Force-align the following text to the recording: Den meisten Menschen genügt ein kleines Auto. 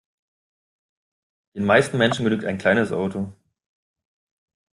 Den 1.55 1.63
meisten 1.63 1.99
Menschen 1.99 2.23
genügt 2.25 2.43
ein 2.43 2.57
kleines 2.57 2.91
Auto. 2.91 3.33